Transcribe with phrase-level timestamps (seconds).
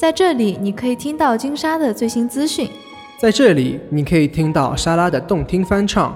[0.00, 2.66] 在这里，你可以听到金沙的最新资讯；
[3.18, 6.10] 在这里，你可以听到莎拉的动听翻唱；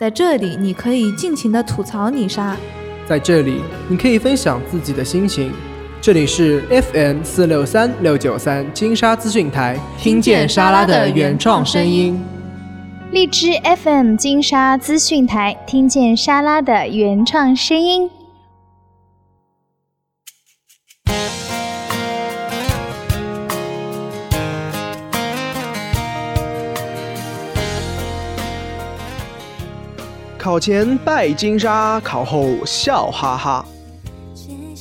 [0.00, 2.56] 在这里，你可以尽情的吐槽你莎；
[3.08, 5.52] 在这里，你可以分享自己的心情。
[6.00, 6.60] 这里是
[6.92, 12.20] FM 四六三六九三金沙资讯台，听见莎拉的原创声音。
[13.12, 13.52] 荔枝
[13.84, 18.10] FM 金沙资讯台，听见莎拉的原创声音。
[30.40, 33.62] 考前拜金沙，考后笑哈哈。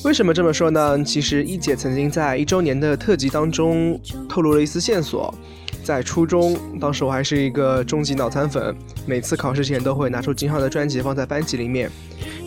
[0.05, 1.04] 为什么这么说呢？
[1.04, 3.99] 其实一姐曾经在一周年的特辑当中
[4.30, 5.35] 透露了一丝线索。
[5.84, 8.73] 在初中，当时我还是一个终极脑残粉，
[9.05, 11.91] 每次考试前都会拿出金浩的专辑放在班级里面，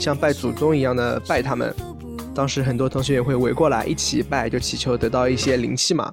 [0.01, 1.75] 像拜祖宗一样的拜他们。
[2.35, 6.11] 当时很多同学也会围过来一起拜，就祈求得到一些灵气嘛。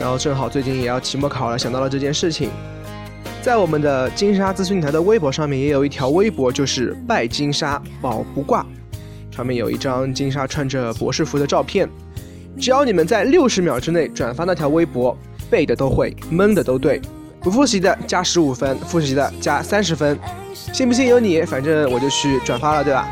[0.00, 2.48] 然后正好最近也要期末考了，想到了这件事情。
[3.40, 8.66] 在我们的金沙资讯台的微博上面也有一条微博，就是拜金沙保不挂，
[9.30, 11.88] 上面有一张金沙穿着博士服的照片。
[12.58, 15.16] 只要你们在六十秒之内转发那条微博，
[15.48, 17.00] 背的都会，蒙的都对，
[17.40, 20.18] 不复习的加十五分，复习的加三十分，
[20.72, 23.08] 信不信由你，反正我就去转发了，对吧？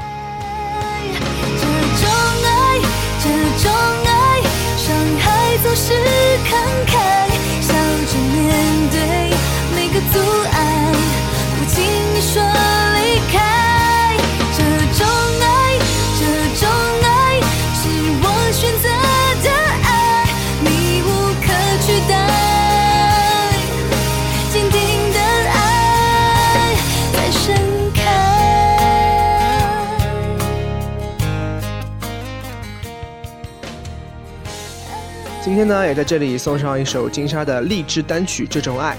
[35.47, 38.97] 今天呢，也在这里送上一首金莎的励志单曲《这种爱》。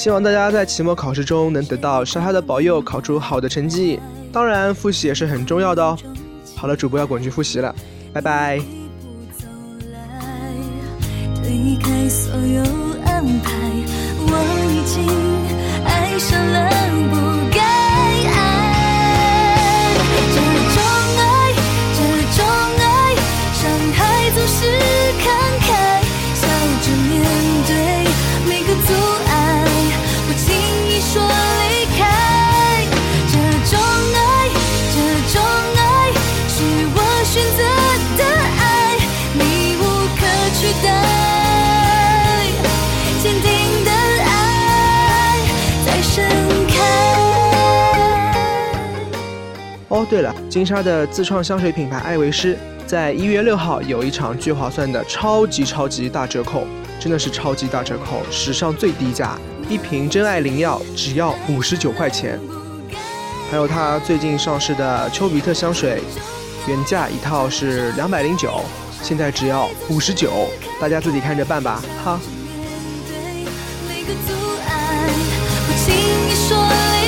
[0.00, 3.98] 希望大家在期末考试中能得到莎莎的保佑，考出好的成绩。
[4.32, 5.98] 当然，复习也是很重要的哦。
[6.54, 7.74] 好了，主播要滚去复习了，
[8.12, 8.60] 拜拜。
[11.42, 12.62] 推开所有
[13.04, 13.50] 安排，
[14.20, 14.38] 我
[14.70, 15.04] 已经
[15.84, 16.70] 爱上了
[49.92, 56.66] 哦，对了，金沙的自创香水品牌艾维诗，在一月六号有一场巨划算的超级超级大折扣，
[56.98, 59.38] 真的是超级大折扣，史上最低价。
[59.68, 62.40] 一瓶真爱灵药只要五十九块钱，
[63.50, 66.00] 还有他最近上市的丘比特香水，
[66.66, 68.62] 原价一套是两百零九，
[69.02, 70.48] 现在只要五十九，
[70.80, 72.18] 大家自己看着办吧，哈。
[73.86, 74.34] 这种
[74.66, 75.12] 爱，
[75.86, 77.01] 这